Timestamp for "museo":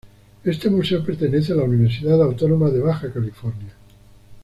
0.71-1.05